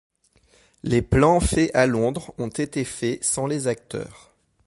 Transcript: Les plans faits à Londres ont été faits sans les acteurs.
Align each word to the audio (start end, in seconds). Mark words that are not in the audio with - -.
Les 0.81 1.03
plans 1.03 1.39
faits 1.39 1.69
à 1.75 1.85
Londres 1.85 2.33
ont 2.39 2.47
été 2.49 2.85
faits 2.85 3.23
sans 3.23 3.45
les 3.45 3.67
acteurs. 3.67 4.31